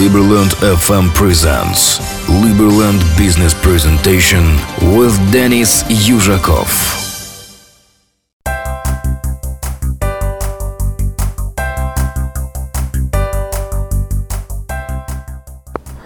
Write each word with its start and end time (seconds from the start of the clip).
Liberland 0.00 0.56
FM 0.64 1.12
presents 1.12 2.00
Liberland 2.26 3.04
Business 3.18 3.52
Presentation 3.52 4.56
with 4.96 5.12
Denis 5.30 5.84
Yuzhakov. 5.90 6.72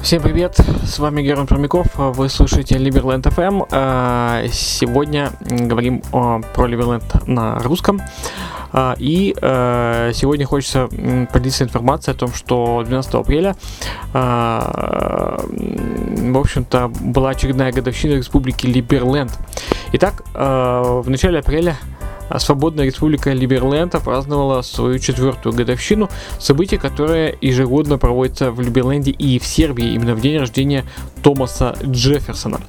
Всем 0.01 0.23
привет, 0.23 0.59
с 0.85 0.99
вами 0.99 1.23
Герман 1.23 1.47
Промяков, 1.47 1.87
вы 1.95 2.29
слушаете 2.29 2.79
Liberland 2.79 3.23
FM. 3.23 3.69
А, 3.71 4.43
сегодня 4.53 5.31
говорим 5.41 6.03
про 6.11 6.69
Liberland 6.69 7.31
на 7.31 7.61
русском. 7.61 8.01
А, 8.77 8.97
и 8.99 9.37
э, 9.41 10.11
сегодня 10.15 10.47
хочется 10.47 10.89
поделиться 11.33 11.63
информацией 11.63 12.17
о 12.17 12.19
том, 12.19 12.35
что 12.35 12.83
12 12.85 13.15
апреля, 13.15 13.55
а, 14.13 15.41
в 15.47 16.37
общем-то, 16.37 16.89
была 16.89 17.31
очередная 17.31 17.71
годовщина 17.71 18.15
Республики 18.15 18.67
Либерленд. 18.67 19.31
Итак, 19.93 20.25
э, 20.35 21.01
в 21.05 21.09
начале 21.09 21.39
апреля 21.39 21.77
Свободная 22.39 22.87
Республика 22.87 23.33
Либерленда 23.33 24.01
праздновала 24.01 24.63
свою 24.63 24.99
четвертую 24.99 25.55
годовщину, 25.55 26.09
событие, 26.41 26.81
которое 26.81 27.37
ежегодно 27.41 27.99
проводится 27.99 28.51
в 28.51 28.61
Либерленде 28.61 29.11
и 29.11 29.39
в 29.39 29.47
Сербии 29.47 29.93
именно 29.93 30.15
в 30.15 30.21
день 30.21 30.39
рождения 30.39 30.85
Томаса 31.25 31.75
Джефферсона. 31.83 32.61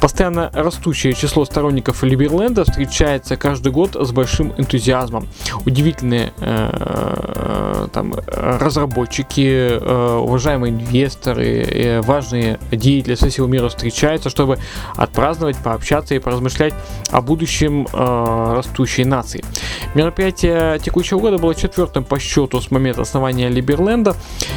Постоянно 0.00 0.50
растущее 0.52 1.12
число 1.14 1.44
сторонников 1.44 2.04
Либерленда 2.04 2.64
встречается 2.64 3.36
каждый 3.36 3.72
год 3.72 3.96
с 3.98 4.12
большим 4.12 4.52
энтузиазмом. 4.56 5.26
Удивительные 5.66 6.32
э, 6.38 7.88
там, 7.92 8.14
разработчики, 8.26 9.70
э, 9.70 10.16
уважаемые 10.18 10.72
инвесторы, 10.72 11.62
э, 11.62 12.00
важные 12.02 12.60
деятели 12.70 13.16
со 13.16 13.28
всего 13.28 13.48
мира 13.48 13.68
встречаются, 13.68 14.30
чтобы 14.30 14.58
отпраздновать, 14.94 15.56
пообщаться 15.56 16.14
и 16.14 16.20
поразмышлять 16.20 16.74
о 17.10 17.20
будущем 17.20 17.88
э, 17.92 18.52
растущей 18.54 19.04
нации. 19.04 19.42
Мероприятие 19.94 20.78
текущего 20.78 21.18
года 21.18 21.38
было 21.38 21.54
четвертым 21.54 22.04
по 22.04 22.18
счету 22.18 22.60
с 22.60 22.70
момента 22.70 23.02
основания 23.02 23.48
Либерленда 23.48 24.16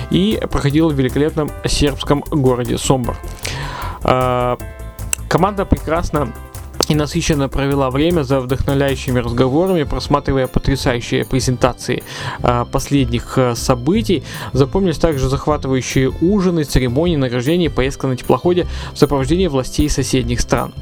и 0.10 0.42
проходило 0.52 0.90
в 0.90 0.94
великолепном 0.94 1.50
сербском 1.66 2.22
городе 2.30 2.78
Сомбор. 2.78 3.18
Э, 4.04 4.58
Команда 5.32 5.66
прекрасно 5.66 6.34
и 6.92 6.94
насыщенно 6.94 7.48
провела 7.48 7.90
время 7.90 8.24
за 8.24 8.42
вдохновляющими 8.42 9.20
разговорами, 9.20 9.84
просматривая 9.84 10.48
потрясающие 10.48 11.24
презентации 11.24 12.04
э, 12.44 12.66
последних 12.70 13.38
э, 13.38 13.56
событий. 13.56 14.24
Запомнились 14.52 14.98
также 14.98 15.30
захватывающие 15.30 16.10
ужины, 16.10 16.66
церемонии 16.66 17.16
награждения 17.16 17.70
поездка 17.70 18.08
на 18.08 18.18
теплоходе 18.18 18.68
в 18.94 18.98
сопровождении 18.98 19.48
властей 19.48 19.90
соседних 19.90 20.42
стран. 20.42 20.74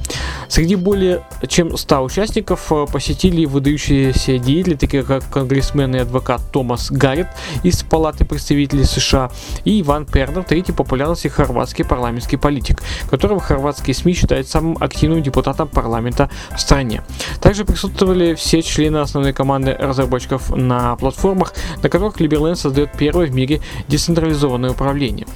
Среди 0.48 0.76
более 0.76 1.28
чем 1.48 1.78
100 1.78 2.04
участников 2.04 2.72
э, 2.72 2.88
посетили 2.92 3.46
выдающиеся 3.46 4.40
деятели, 4.40 4.74
такие 4.74 5.04
как 5.04 5.30
конгрессмен 5.30 5.96
и 5.96 6.00
адвокат 6.00 6.42
Томас 6.52 6.90
Гаррет 6.90 7.28
из 7.62 7.84
Палаты 7.84 8.26
представителей 8.26 8.86
США 8.86 9.30
и 9.64 9.80
Иван 9.82 10.08
Пернер, 10.08 10.44
третий 10.44 10.72
популярности 10.72 11.28
хорватский 11.28 11.86
парламентский 11.86 12.38
политик, 12.38 12.82
которого 13.12 13.40
хорватские 13.40 13.94
СМИ 13.94 14.14
считают 14.14 14.48
самым 14.48 14.76
активным 14.80 15.22
депутатом 15.22 15.68
парламента 15.68 15.99
парламента 16.00 16.30
в 16.56 16.60
стране. 16.60 17.02
Также 17.42 17.66
присутствовали 17.66 18.34
все 18.34 18.62
члены 18.62 18.98
основной 18.98 19.34
команды 19.34 19.74
разработчиков 19.74 20.50
на 20.56 20.96
платформах, 20.96 21.54
на 21.84 21.90
которых 21.90 22.22
Liberland 22.22 22.56
создает 22.56 22.92
первое 22.98 23.28
в 23.28 23.36
мире 23.36 23.62
децентрализованное 23.88 24.72
управление. 24.72 25.28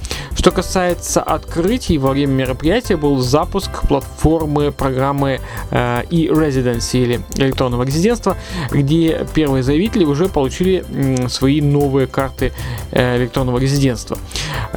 Что 0.44 0.50
касается 0.50 1.22
открытий, 1.22 1.96
во 1.96 2.10
время 2.10 2.32
мероприятия 2.32 2.98
был 2.98 3.16
запуск 3.16 3.88
платформы 3.88 4.72
программы 4.72 5.40
э, 5.70 6.02
e-residency 6.10 7.02
или 7.02 7.20
электронного 7.36 7.84
резидентства, 7.84 8.36
где 8.70 9.26
первые 9.32 9.62
заявители 9.62 10.04
уже 10.04 10.28
получили 10.28 10.84
э, 10.86 11.28
свои 11.30 11.62
новые 11.62 12.06
карты 12.06 12.52
э, 12.90 13.16
электронного 13.16 13.56
резидентства. 13.56 14.18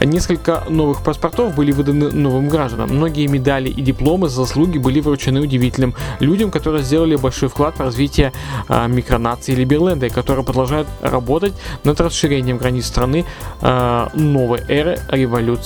Несколько 0.02 0.64
новых 0.70 1.04
паспортов 1.04 1.54
были 1.54 1.74
выданы 1.74 2.12
новым 2.12 2.48
гражданам. 2.48 2.96
Многие 2.96 3.28
медали 3.28 3.68
и 3.68 3.82
дипломы 3.82 4.30
за 4.30 4.46
заслуги 4.46 4.78
были 4.78 5.02
вручены 5.02 5.42
удивительным 5.42 5.96
людям, 6.22 6.50
которые 6.50 6.82
сделали 6.82 7.18
большой 7.18 7.50
вклад 7.50 7.76
в 7.76 7.82
развитие 7.82 8.32
э, 8.70 8.88
микронации 8.88 9.54
Либерленда 9.54 10.06
и 10.06 10.10
которые 10.10 10.46
продолжают 10.46 10.88
работать 11.02 11.56
над 11.84 12.00
расширением 12.00 12.58
границ 12.58 12.86
страны 12.86 13.26
э, 13.60 14.08
новой 14.14 14.62
эры 14.70 15.02
революции 15.10 15.57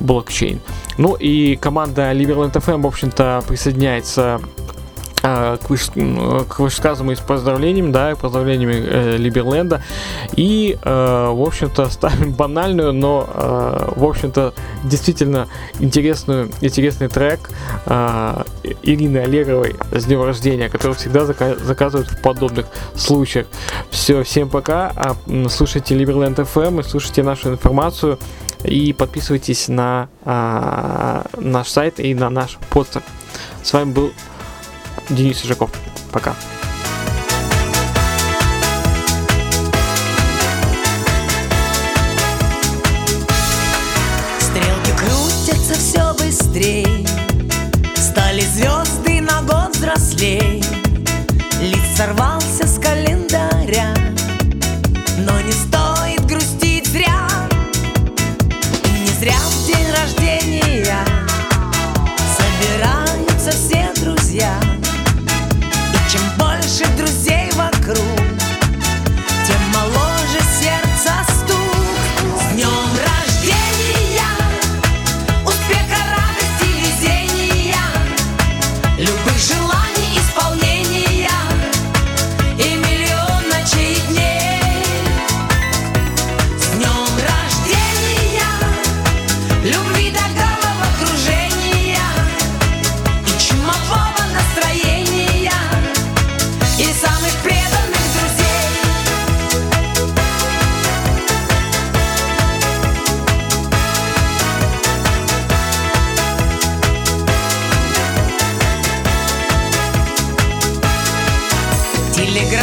блокчейн. 0.00 0.60
Ну 0.98 1.14
и 1.14 1.56
команда 1.56 2.12
Liberland 2.12 2.52
FM, 2.52 2.82
в 2.82 2.86
общем-то, 2.86 3.42
присоединяется 3.46 4.40
а, 5.26 5.56
к, 5.56 5.70
выш... 5.70 5.86
к 5.86 6.58
вышесказанному 6.58 7.16
с 7.16 7.20
поздравлениями, 7.20 7.90
да, 7.90 8.14
поздравлениями 8.14 8.74
э, 8.74 9.16
Либерленда. 9.16 9.82
И, 10.36 10.76
э, 10.82 11.30
в 11.32 11.40
общем-то, 11.40 11.88
ставим 11.90 12.32
банальную, 12.32 12.92
но, 12.92 13.26
э, 13.32 13.92
в 13.96 14.04
общем-то, 14.04 14.52
действительно 14.84 15.48
интересную, 15.80 16.50
интересный 16.60 17.08
трек 17.08 17.48
э, 17.86 18.42
Ирины 18.82 19.18
Олеговой 19.18 19.76
с 19.92 20.04
днем 20.04 20.22
рождения, 20.22 20.68
который 20.68 20.94
всегда 20.94 21.20
зака- 21.20 21.56
заказывают 21.56 22.10
в 22.10 22.20
подобных 22.20 22.66
случаях. 22.94 23.46
Все, 23.88 24.24
всем 24.24 24.50
пока. 24.50 24.92
А, 24.94 25.16
слушайте 25.48 25.94
Либерленд 25.94 26.38
FM 26.38 26.80
и 26.80 26.82
слушайте 26.82 27.22
нашу 27.22 27.48
информацию 27.48 28.18
и 28.64 28.92
подписывайтесь 28.92 29.68
на 29.68 30.08
а, 30.24 31.24
наш 31.36 31.68
сайт 31.68 32.00
и 32.00 32.14
на 32.14 32.30
наш 32.30 32.56
постер. 32.70 33.02
С 33.62 33.72
вами 33.72 33.92
был 33.92 34.12
Денис 35.08 35.44
Ижаков. 35.44 35.70
Пока. 36.12 36.34
Стрелки 44.38 44.92
крутятся 44.96 45.74
все 45.74 46.14
быстрее 46.14 47.06
Стали 47.96 48.42
звезды 48.42 49.20
на 49.20 49.42
год 49.42 49.76
взрослей 49.76 50.62
Лист 51.60 51.96
сорвался 51.96 52.53
друзья. 64.34 64.60
И 65.92 66.10
чем 66.10 66.22
больше 66.36 66.84
друзей 66.96 67.50
вокруг 67.52 67.96
Тем 69.46 69.62
моложе 69.72 70.40
сердце 70.60 71.12
стук. 71.38 71.56
С 72.40 72.54
днем 72.54 72.88
рождения 72.98 74.34
Успеха, 75.44 76.00
радости, 76.10 76.68
везения 76.80 77.76
Любых 78.98 79.38
желаний, 79.38 80.18
исполнения 80.18 81.30
И 82.58 82.74
миллион 82.74 83.48
ночей 83.48 84.00
дней. 84.08 84.60
С 86.58 86.76
днем 86.76 87.08
рождения 87.22 88.50
Любви, 89.62 90.10
да 90.12 90.23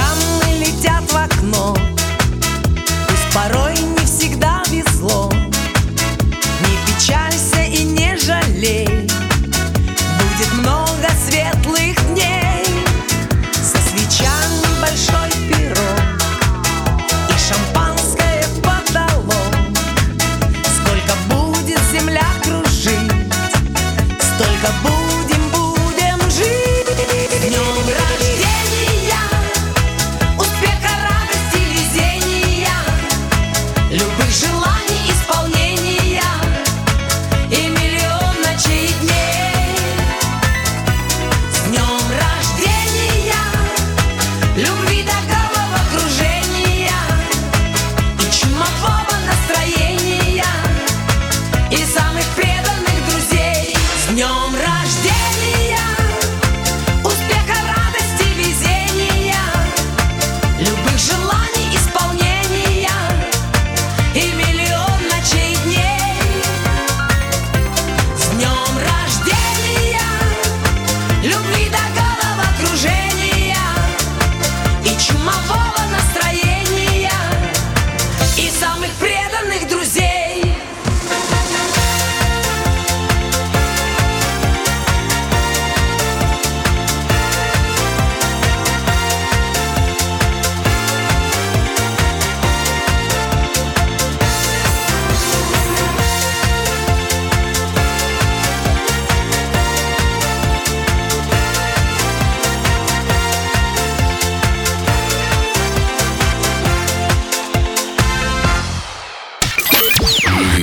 Там 0.01 0.30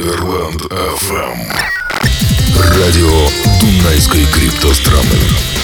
Liberland 0.08 0.62
FM. 0.72 1.38
Радио 2.56 3.28
Дунайской 3.60 4.24
криптостраны. 4.32 5.57